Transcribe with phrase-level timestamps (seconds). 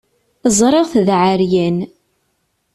[0.57, 1.77] Ẓriɣ-t d aεeryan.